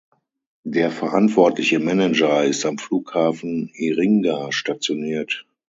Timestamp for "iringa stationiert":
3.75-5.45